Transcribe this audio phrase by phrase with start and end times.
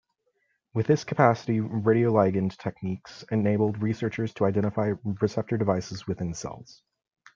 [0.73, 6.81] With this capacity radioligand techniques enabled researchers to identify receptor devices within cells.